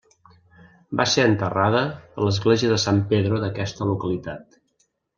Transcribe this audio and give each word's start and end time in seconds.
Va 1.01 1.05
ser 1.11 1.25
enterrada 1.33 1.83
a 1.97 2.25
l'església 2.29 2.75
de 2.75 2.83
San 2.87 3.01
Pedro 3.15 3.41
d'aquesta 3.47 3.93
localitat. 3.95 4.63